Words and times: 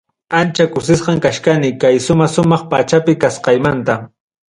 Ancha 0.37 0.65
kusisqam 0.73 1.19
kachkani 1.27 1.71
kaysuma 1.85 2.31
sumaq 2.35 2.63
pachapi 2.73 3.13
kasqaymanta. 3.21 3.93